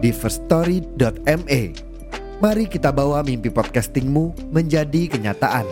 [0.00, 1.62] di firststory.me.
[2.40, 5.68] Mari kita bawa mimpi podcastingmu menjadi kenyataan.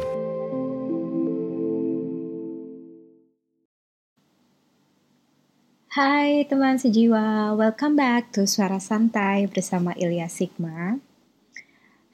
[5.89, 11.01] Hai teman sejiwa, welcome back to Suara Santai bersama Ilya Sigma.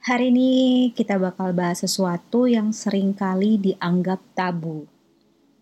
[0.07, 0.51] Hari ini
[0.95, 4.87] kita bakal bahas sesuatu yang sering kali dianggap tabu.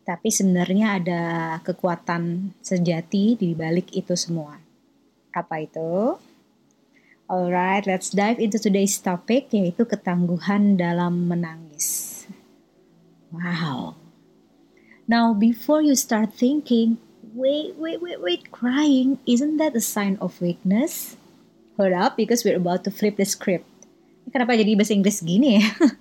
[0.06, 1.24] Tapi sebenarnya ada
[1.66, 4.62] kekuatan sejati di balik itu semua.
[5.34, 6.20] Apa itu?
[7.32, 12.28] Alright, let's dive into today's topic yaitu ketangguhan dalam menangis.
[13.31, 13.95] Wow.
[15.08, 17.00] Now, before you start thinking,
[17.31, 21.16] wait, wait, wait, wait, crying, isn't that a sign of weakness?
[21.80, 23.66] Hold up, because we're about to flip the script.
[24.30, 25.66] Kenapa jadi bahasa Inggris gini ya?
[25.83, 25.95] Oke,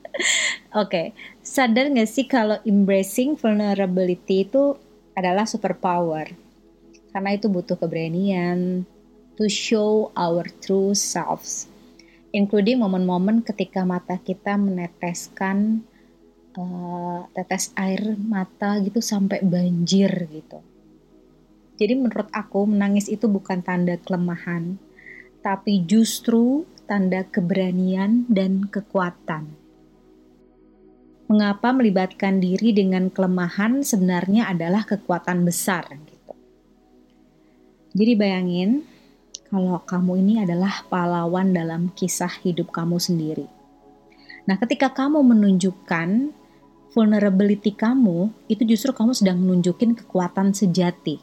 [0.75, 1.07] okay.
[1.43, 4.75] sadar gak sih kalau embracing vulnerability itu
[5.15, 6.31] adalah superpower?
[7.15, 8.87] Karena itu butuh keberanian,
[9.37, 11.69] to show our true selves,
[12.33, 15.85] including momen-momen ketika mata kita meneteskan
[16.57, 20.61] uh, tetes air mata gitu sampai banjir gitu.
[21.81, 24.77] Jadi menurut aku menangis itu bukan tanda kelemahan,
[25.41, 29.49] tapi justru tanda keberanian dan kekuatan.
[31.33, 36.37] Mengapa melibatkan diri dengan kelemahan sebenarnya adalah kekuatan besar gitu.
[37.97, 38.92] Jadi bayangin
[39.53, 43.45] kalau kamu ini adalah pahlawan dalam kisah hidup kamu sendiri.
[44.49, 46.33] Nah, ketika kamu menunjukkan
[46.97, 51.21] vulnerability kamu, itu justru kamu sedang menunjukin kekuatan sejati.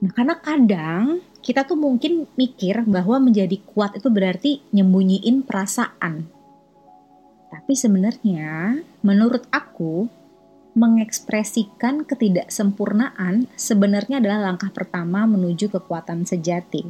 [0.00, 6.24] Nah, karena kadang kita tuh mungkin mikir bahwa menjadi kuat itu berarti nyembunyiin perasaan.
[7.52, 10.08] Tapi sebenarnya, menurut aku,
[10.72, 16.88] mengekspresikan ketidaksempurnaan sebenarnya adalah langkah pertama menuju kekuatan sejati.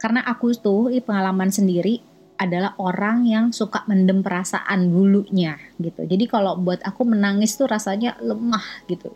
[0.00, 2.00] Karena aku tuh pengalaman sendiri
[2.40, 6.04] adalah orang yang suka mendem perasaan dulunya gitu.
[6.04, 9.12] Jadi kalau buat aku menangis tuh rasanya lemah gitu.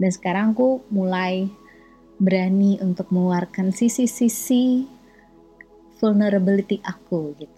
[0.00, 1.46] Dan sekarang aku mulai
[2.18, 4.86] berani untuk mengeluarkan sisi-sisi
[6.00, 7.53] vulnerability aku gitu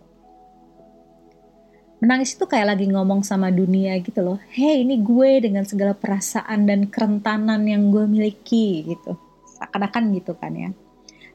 [2.00, 4.38] menangis itu kayak lagi ngomong sama dunia gitu loh.
[4.52, 9.16] Hey, ini gue dengan segala perasaan dan kerentanan yang gue miliki gitu.
[9.56, 10.70] Seakan-akan gitu kan ya.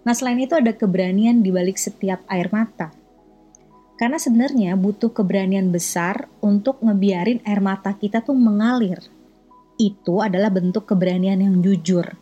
[0.01, 2.93] Nah, selain itu ada keberanian di balik setiap air mata.
[3.97, 8.97] Karena sebenarnya butuh keberanian besar untuk ngebiarin air mata kita tuh mengalir.
[9.77, 12.17] Itu adalah bentuk keberanian yang jujur.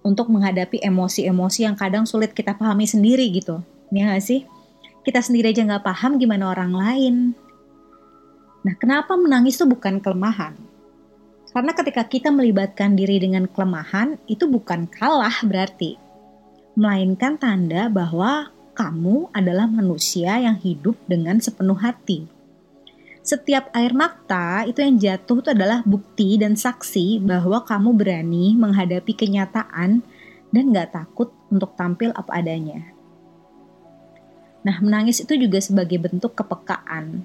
[0.00, 3.60] Untuk menghadapi emosi-emosi yang kadang sulit kita pahami sendiri gitu.
[3.92, 4.48] Ya gak sih?
[5.08, 7.14] Kita sendiri aja nggak paham gimana orang lain.
[8.60, 10.52] Nah, kenapa menangis itu bukan kelemahan?
[11.48, 15.96] Karena ketika kita melibatkan diri dengan kelemahan, itu bukan kalah berarti.
[16.76, 22.28] Melainkan tanda bahwa kamu adalah manusia yang hidup dengan sepenuh hati.
[23.24, 29.16] Setiap air mata itu yang jatuh itu adalah bukti dan saksi bahwa kamu berani menghadapi
[29.16, 30.04] kenyataan
[30.52, 32.97] dan gak takut untuk tampil apa adanya.
[34.66, 37.22] Nah, menangis itu juga sebagai bentuk kepekaan.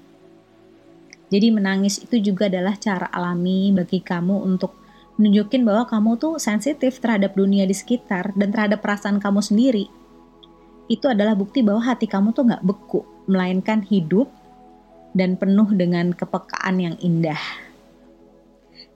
[1.32, 4.76] Jadi menangis itu juga adalah cara alami bagi kamu untuk
[5.18, 9.86] menunjukin bahwa kamu tuh sensitif terhadap dunia di sekitar dan terhadap perasaan kamu sendiri.
[10.86, 14.28] Itu adalah bukti bahwa hati kamu tuh nggak beku, melainkan hidup
[15.16, 17.40] dan penuh dengan kepekaan yang indah.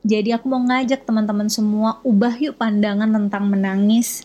[0.06, 4.22] Jadi aku mau ngajak teman-teman semua ubah yuk pandangan tentang menangis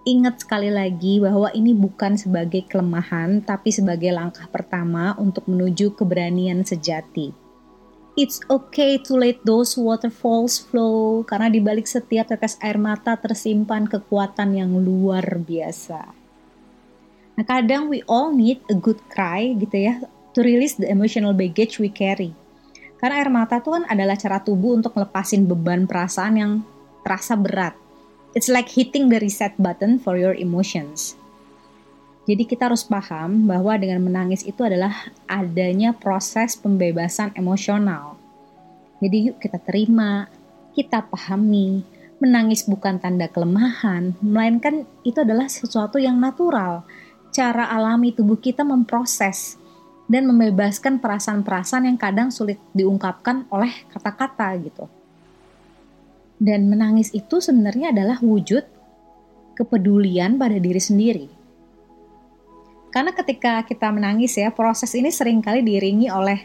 [0.00, 6.64] Ingat sekali lagi bahwa ini bukan sebagai kelemahan, tapi sebagai langkah pertama untuk menuju keberanian
[6.64, 7.36] sejati.
[8.16, 13.84] It's okay to let those waterfalls flow, karena di balik setiap tetes air mata tersimpan
[13.84, 16.00] kekuatan yang luar biasa.
[17.36, 20.00] Nah, kadang we all need a good cry gitu ya,
[20.32, 22.32] to release the emotional baggage we carry.
[22.96, 26.52] Karena air mata itu kan adalah cara tubuh untuk melepasin beban perasaan yang
[27.04, 27.79] terasa berat
[28.30, 31.18] It's like hitting the reset button for your emotions.
[32.30, 38.14] Jadi kita harus paham bahwa dengan menangis itu adalah adanya proses pembebasan emosional.
[39.02, 40.30] Jadi yuk kita terima,
[40.78, 41.82] kita pahami
[42.22, 46.86] menangis bukan tanda kelemahan, melainkan itu adalah sesuatu yang natural.
[47.34, 49.58] Cara alami tubuh kita memproses
[50.06, 54.86] dan membebaskan perasaan-perasaan yang kadang sulit diungkapkan oleh kata-kata gitu.
[56.40, 58.64] Dan menangis itu sebenarnya adalah wujud
[59.52, 61.26] kepedulian pada diri sendiri.
[62.88, 66.40] Karena ketika kita menangis ya, proses ini sering kali diiringi oleh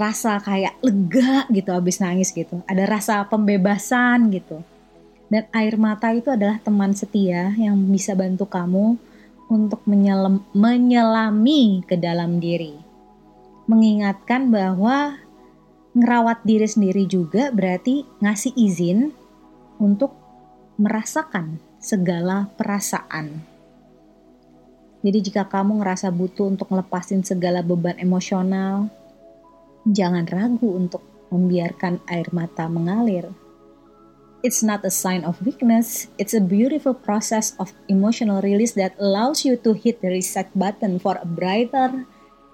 [0.00, 2.64] rasa kayak lega gitu habis nangis gitu.
[2.64, 4.64] Ada rasa pembebasan gitu
[5.34, 8.94] dan air mata itu adalah teman setia yang bisa bantu kamu
[9.48, 12.76] untuk menyelam, menyelami ke dalam diri.
[13.64, 15.16] Mengingatkan bahwa
[15.94, 19.14] ngerawat diri sendiri juga berarti ngasih izin
[19.78, 20.14] untuk
[20.78, 23.42] merasakan segala perasaan.
[25.04, 28.88] Jadi jika kamu ngerasa butuh untuk ngelepasin segala beban emosional,
[29.86, 33.28] jangan ragu untuk membiarkan air mata mengalir
[34.44, 39.40] It's not a sign of weakness, it's a beautiful process of emotional release that allows
[39.40, 42.04] you to hit the reset button for a brighter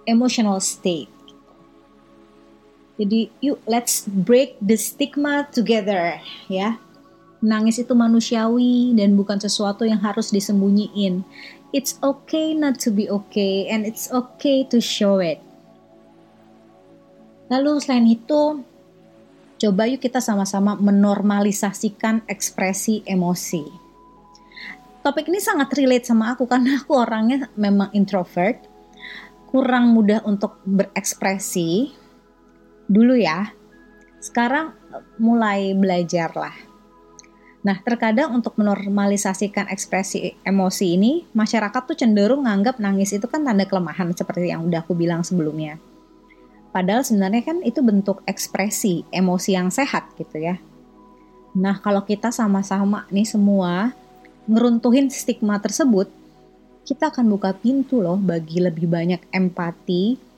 [0.06, 1.10] emotional state.
[3.00, 6.20] Jadi, yuk let's break the stigma together,
[6.52, 6.76] ya.
[7.40, 11.24] Nangis itu manusiawi dan bukan sesuatu yang harus disembunyiin.
[11.72, 15.40] It's okay not to be okay and it's okay to show it.
[17.48, 18.60] Lalu selain itu,
[19.60, 23.68] Coba yuk kita sama-sama menormalisasikan ekspresi emosi.
[25.04, 28.56] Topik ini sangat relate sama aku karena aku orangnya memang introvert,
[29.52, 31.92] kurang mudah untuk berekspresi
[32.90, 33.54] dulu ya.
[34.18, 34.74] Sekarang
[35.16, 36.56] mulai belajar lah.
[37.60, 43.68] Nah, terkadang untuk menormalisasikan ekspresi emosi ini, masyarakat tuh cenderung nganggap nangis itu kan tanda
[43.68, 45.76] kelemahan seperti yang udah aku bilang sebelumnya.
[46.72, 50.56] Padahal sebenarnya kan itu bentuk ekspresi emosi yang sehat gitu ya.
[51.52, 53.90] Nah kalau kita sama-sama nih semua
[54.46, 56.08] ngeruntuhin stigma tersebut,
[56.86, 60.29] kita akan buka pintu loh bagi lebih banyak empati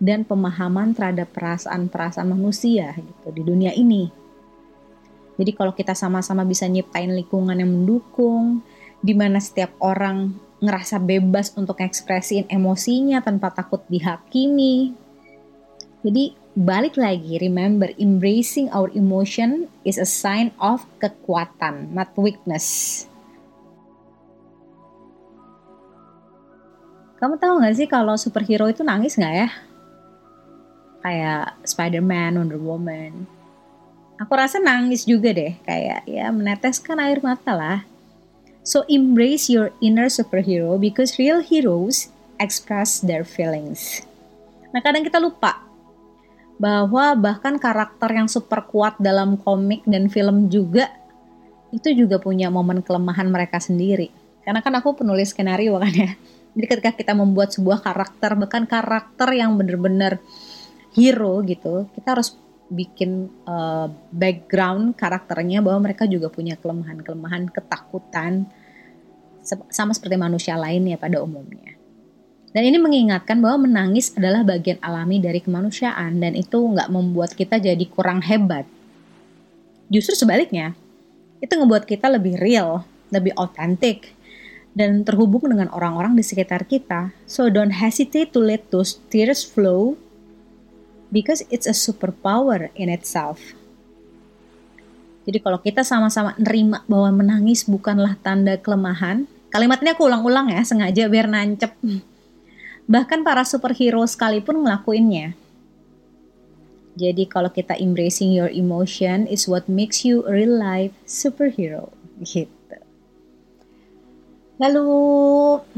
[0.00, 4.08] dan pemahaman terhadap perasaan-perasaan manusia gitu di dunia ini.
[5.36, 8.64] Jadi kalau kita sama-sama bisa nyiptain lingkungan yang mendukung,
[9.00, 14.92] di mana setiap orang ngerasa bebas untuk ekspresiin emosinya tanpa takut dihakimi,
[16.00, 23.04] jadi balik lagi, remember embracing our emotion is a sign of kekuatan, not weakness.
[27.20, 29.48] Kamu tahu gak sih kalau superhero itu nangis gak ya?
[31.00, 33.24] Kayak Spider-Man, Wonder Woman.
[34.20, 37.78] Aku rasa nangis juga deh, kayak ya meneteskan air mata lah.
[38.60, 44.04] So embrace your inner superhero because real heroes express their feelings.
[44.76, 45.64] Nah kadang kita lupa
[46.60, 50.92] bahwa bahkan karakter yang super kuat dalam komik dan film juga
[51.72, 54.12] itu juga punya momen kelemahan mereka sendiri.
[54.44, 56.10] Karena kan aku penulis skenario kan ya.
[56.50, 60.18] Jadi ketika kita membuat sebuah karakter, bahkan karakter yang bener-bener
[60.94, 62.34] hero gitu, kita harus
[62.70, 68.46] bikin uh, background karakternya bahwa mereka juga punya kelemahan-kelemahan, ketakutan,
[69.72, 71.74] sama seperti manusia lain ya pada umumnya.
[72.50, 77.62] Dan ini mengingatkan bahwa menangis adalah bagian alami dari kemanusiaan dan itu nggak membuat kita
[77.62, 78.66] jadi kurang hebat.
[79.90, 80.74] Justru sebaliknya,
[81.38, 84.14] itu ngebuat kita lebih real, lebih otentik,
[84.74, 87.10] dan terhubung dengan orang-orang di sekitar kita.
[87.26, 89.98] So don't hesitate to let those tears flow
[91.10, 93.38] because it's a superpower in itself.
[95.28, 100.64] Jadi kalau kita sama-sama nerima bahwa menangis bukanlah tanda kelemahan, kalimat ini aku ulang-ulang ya
[100.64, 101.76] sengaja biar nancep
[102.90, 105.38] Bahkan para superhero sekalipun ngelakuinnya.
[106.98, 111.94] Jadi kalau kita embracing your emotion is what makes you a real life superhero
[112.26, 112.50] gitu.
[114.58, 114.90] Lalu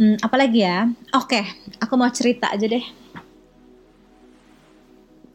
[0.00, 0.88] hmm, apa lagi ya?
[1.12, 1.44] Oke,
[1.76, 3.01] aku mau cerita aja deh.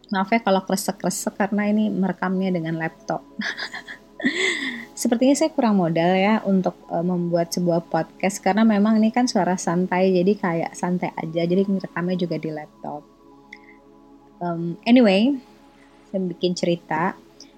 [0.07, 3.23] Maaf ya kalau kresek-kresek karena ini merekamnya dengan laptop.
[4.97, 9.53] Sepertinya saya kurang modal ya untuk uh, membuat sebuah podcast karena memang ini kan suara
[9.53, 13.05] santai jadi kayak santai aja jadi rekamnya juga di laptop.
[14.41, 15.37] Um, anyway,
[16.09, 17.13] saya bikin cerita.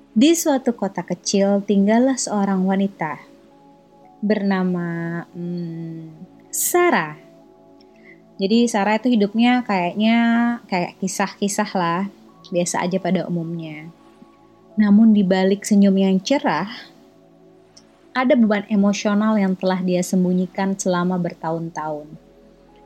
[0.10, 3.22] Di suatu kota kecil tinggallah seorang wanita
[4.20, 7.16] bernama hmm, Sarah.
[8.40, 10.18] Jadi Sarah itu hidupnya kayaknya
[10.68, 12.02] kayak kisah-kisah lah,
[12.50, 13.90] biasa aja pada umumnya.
[14.76, 16.70] Namun di balik senyum yang cerah,
[18.14, 22.10] ada beban emosional yang telah dia sembunyikan selama bertahun-tahun.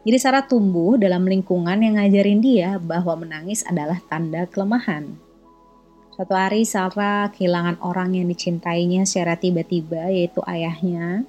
[0.03, 5.15] Jadi Sarah tumbuh dalam lingkungan yang ngajarin dia bahwa menangis adalah tanda kelemahan.
[6.13, 11.25] Suatu hari Sarah kehilangan orang yang dicintainya secara tiba-tiba yaitu ayahnya.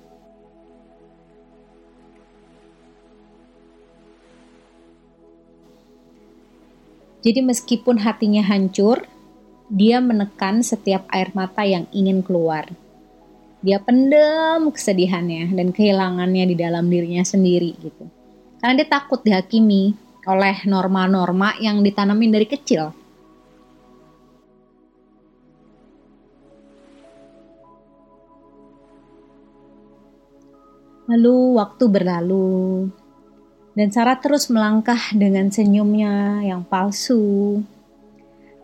[7.25, 9.09] Jadi meskipun hatinya hancur,
[9.73, 12.69] dia menekan setiap air mata yang ingin keluar.
[13.65, 18.05] Dia pendem kesedihannya dan kehilangannya di dalam dirinya sendiri gitu.
[18.61, 19.97] Karena dia takut dihakimi
[20.29, 22.93] oleh norma-norma yang ditanamin dari kecil.
[31.09, 32.89] Lalu waktu berlalu,
[33.75, 37.59] dan Sarah terus melangkah dengan senyumnya yang palsu.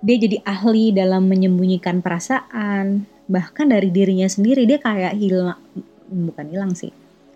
[0.00, 5.60] Dia jadi ahli dalam menyembunyikan perasaan, bahkan dari dirinya sendiri dia kayak hilang,
[6.08, 6.94] bukan hilang sih.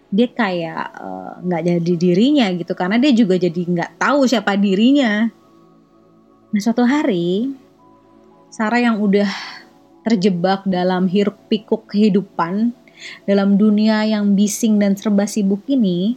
[0.09, 4.55] Dia kayak eh, nggak uh, jadi dirinya gitu, karena dia juga jadi nggak tahu siapa
[4.55, 5.29] dirinya.
[6.55, 7.53] Nah suatu hari,
[8.49, 9.29] Sarah yang udah
[10.07, 12.71] terjebak dalam hiruk pikuk kehidupan
[13.27, 16.15] dalam dunia yang bising dan serba sibuk ini,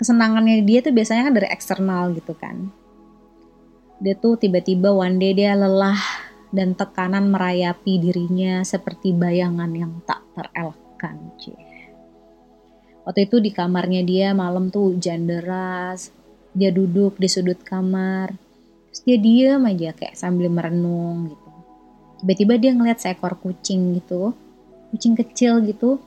[0.00, 2.72] kesenangannya dia tuh biasanya kan dari eksternal gitu kan.
[4.00, 6.00] Dia tuh tiba-tiba one day dia lelah
[6.48, 11.20] dan tekanan merayapi dirinya seperti bayangan yang tak terelakkan.
[13.04, 16.08] Waktu itu di kamarnya dia malam tuh hujan deras,
[16.56, 18.32] dia duduk di sudut kamar,
[18.88, 21.50] terus dia diem aja kayak sambil merenung gitu.
[22.24, 24.32] Tiba-tiba dia ngeliat seekor kucing gitu,
[24.92, 26.00] kucing kecil gitu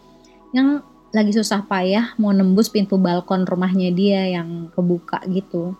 [0.53, 0.81] yang
[1.13, 5.77] lagi susah payah mau nembus pintu balkon rumahnya dia yang kebuka gitu.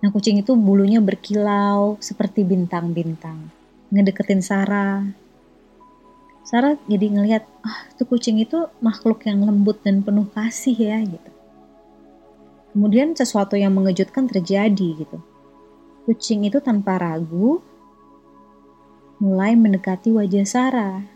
[0.00, 3.52] Nah kucing itu bulunya berkilau seperti bintang-bintang.
[3.92, 5.04] Ngedeketin Sarah.
[6.40, 11.30] Sarah jadi ngelihat, ah itu kucing itu makhluk yang lembut dan penuh kasih ya gitu.
[12.72, 15.20] Kemudian sesuatu yang mengejutkan terjadi gitu.
[16.08, 17.60] Kucing itu tanpa ragu
[19.20, 21.15] mulai mendekati wajah Sarah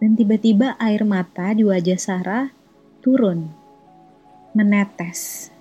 [0.00, 2.48] dan tiba-tiba air mata di wajah Sarah
[3.04, 3.52] turun,
[4.56, 5.52] menetes.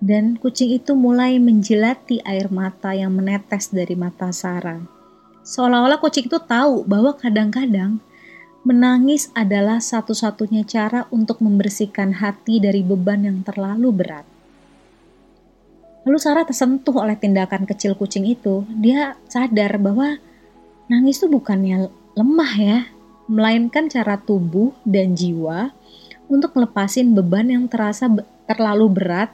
[0.00, 4.80] Dan kucing itu mulai menjelati air mata yang menetes dari mata Sarah.
[5.44, 8.00] Seolah-olah kucing itu tahu bahwa kadang-kadang
[8.66, 14.26] menangis adalah satu-satunya cara untuk membersihkan hati dari beban yang terlalu berat.
[16.02, 18.66] Lalu Sarah tersentuh oleh tindakan kecil kucing itu.
[18.78, 20.18] Dia sadar bahwa
[20.90, 22.78] nangis itu bukannya lemah ya,
[23.26, 25.74] melainkan cara tubuh dan jiwa
[26.26, 28.10] untuk ngelepasin beban yang terasa
[28.46, 29.30] terlalu berat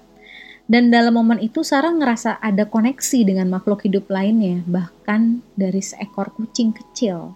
[0.71, 6.33] dan dalam momen itu Sarah ngerasa ada koneksi dengan makhluk hidup lainnya, bahkan dari seekor
[6.33, 7.35] kucing kecil.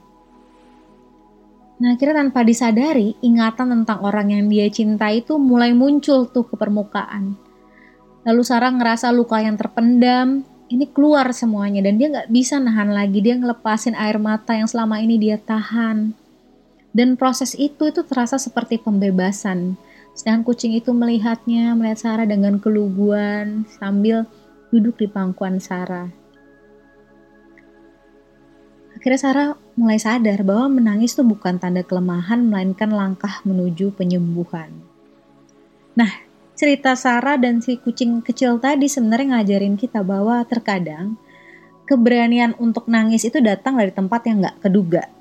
[1.77, 6.57] Nah, akhirnya tanpa disadari, ingatan tentang orang yang dia cinta itu mulai muncul tuh ke
[6.57, 7.37] permukaan.
[8.25, 10.41] Lalu Sarah ngerasa luka yang terpendam,
[10.73, 14.97] ini keluar semuanya dan dia nggak bisa nahan lagi, dia ngelepasin air mata yang selama
[15.05, 16.17] ini dia tahan.
[16.97, 19.77] Dan proses itu itu terasa seperti pembebasan.
[20.17, 24.25] Sedangkan kucing itu melihatnya, melihat Sarah dengan keluguan sambil
[24.73, 26.09] duduk di pangkuan Sarah.
[28.97, 34.73] Akhirnya Sarah mulai sadar bahwa menangis itu bukan tanda kelemahan, melainkan langkah menuju penyembuhan.
[36.01, 36.09] Nah,
[36.57, 41.21] cerita Sarah dan si kucing kecil tadi sebenarnya ngajarin kita bahwa terkadang
[41.85, 45.13] keberanian untuk nangis itu datang dari tempat yang nggak keduga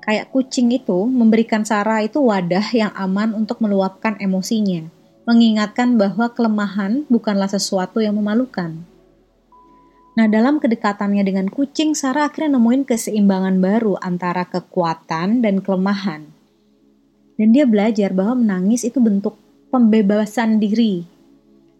[0.00, 4.88] kayak kucing itu memberikan Sarah itu wadah yang aman untuk meluapkan emosinya,
[5.28, 8.82] mengingatkan bahwa kelemahan bukanlah sesuatu yang memalukan.
[10.18, 16.26] Nah, dalam kedekatannya dengan kucing, Sarah akhirnya nemuin keseimbangan baru antara kekuatan dan kelemahan.
[17.40, 19.38] Dan dia belajar bahwa menangis itu bentuk
[19.72, 21.08] pembebasan diri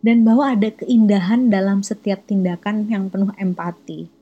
[0.01, 4.20] dan bahwa ada keindahan dalam setiap tindakan yang penuh empati.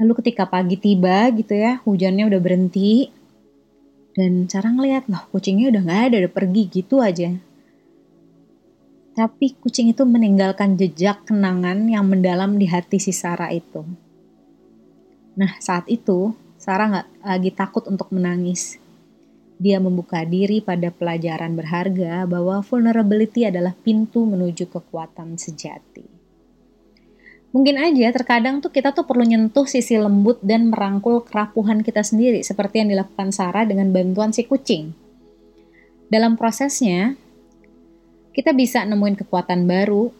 [0.00, 3.12] Lalu ketika pagi tiba gitu ya, hujannya udah berhenti.
[4.16, 7.30] Dan cara ngeliat loh kucingnya udah gak ada, udah pergi gitu aja.
[9.12, 13.84] Tapi kucing itu meninggalkan jejak kenangan yang mendalam di hati si Sarah itu.
[15.36, 18.80] Nah saat itu Sarah gak lagi takut untuk menangis.
[19.60, 26.19] Dia membuka diri pada pelajaran berharga bahwa vulnerability adalah pintu menuju kekuatan sejati.
[27.50, 32.46] Mungkin aja terkadang tuh kita tuh perlu nyentuh sisi lembut dan merangkul kerapuhan kita sendiri
[32.46, 34.94] seperti yang dilakukan Sarah dengan bantuan si kucing.
[36.06, 37.18] Dalam prosesnya,
[38.30, 40.14] kita bisa nemuin kekuatan baru,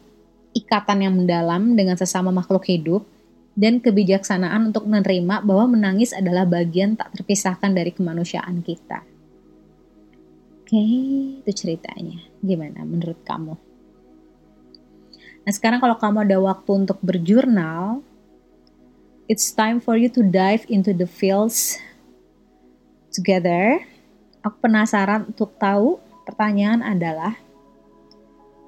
[0.51, 3.07] ikatan yang mendalam dengan sesama makhluk hidup,
[3.55, 9.03] dan kebijaksanaan untuk menerima bahwa menangis adalah bagian tak terpisahkan dari kemanusiaan kita.
[10.63, 10.83] Oke,
[11.43, 12.23] itu ceritanya.
[12.39, 13.70] Gimana menurut kamu?
[15.41, 18.05] Nah sekarang kalau kamu ada waktu untuk berjurnal,
[19.25, 21.81] it's time for you to dive into the fields
[23.09, 23.81] together.
[24.45, 25.97] Aku penasaran untuk tahu.
[26.21, 27.33] Pertanyaan adalah,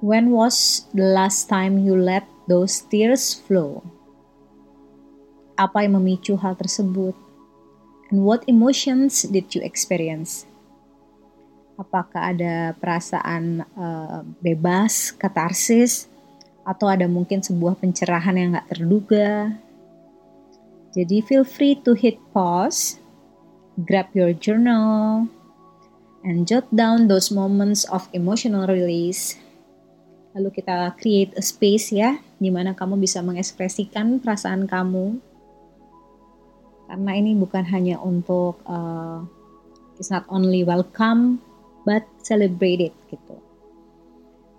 [0.02, 3.80] when was the last time you let those tears flow?
[5.54, 7.14] Apa yang memicu hal tersebut?
[8.10, 10.50] And what emotions did you experience?
[11.78, 16.10] Apakah ada perasaan uh, bebas, katarsis,
[16.64, 19.52] atau ada mungkin sebuah pencerahan yang gak terduga?
[20.96, 22.98] Jadi feel free to hit pause,
[23.84, 25.28] grab your journal,
[26.24, 29.36] and jot down those moments of emotional release.
[30.34, 35.18] Lalu kita create a space ya, di mana kamu bisa mengekspresikan perasaan kamu
[36.88, 39.24] karena ini bukan hanya untuk uh,
[39.96, 41.40] it's not only welcome
[41.88, 43.36] but celebrate it gitu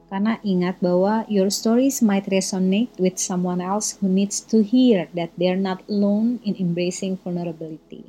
[0.06, 5.34] karena ingat bahwa your stories might resonate with someone else who needs to hear that
[5.36, 8.06] they're not alone in embracing vulnerability.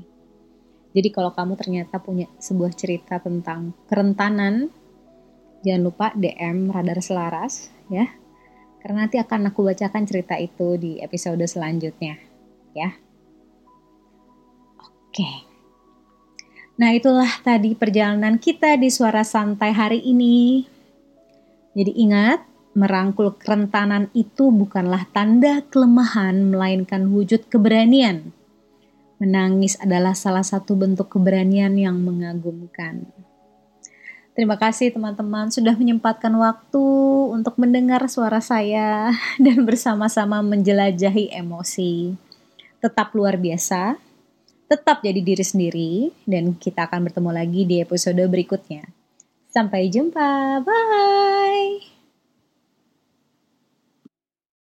[0.97, 4.73] Jadi kalau kamu ternyata punya sebuah cerita tentang kerentanan,
[5.65, 8.09] jangan lupa DM Radar Selaras ya.
[8.81, 12.17] Karena nanti akan aku bacakan cerita itu di episode selanjutnya
[12.76, 12.93] ya.
[14.81, 15.49] Oke.
[16.76, 20.75] Nah, itulah tadi perjalanan kita di suara santai hari ini.
[21.76, 22.40] Jadi ingat,
[22.73, 28.33] merangkul kerentanan itu bukanlah tanda kelemahan, melainkan wujud keberanian.
[29.21, 33.04] Menangis adalah salah satu bentuk keberanian yang mengagumkan.
[34.33, 36.85] Terima kasih teman-teman sudah menyempatkan waktu
[37.33, 39.12] untuk mendengar suara saya
[39.45, 42.16] dan bersama-sama menjelajahi emosi.
[42.80, 43.97] Tetap luar biasa,
[44.68, 45.92] tetap jadi diri sendiri
[46.25, 48.96] dan kita akan bertemu lagi di episode berikutnya.
[49.56, 50.60] Sampai jumpa.
[50.66, 51.96] Bye.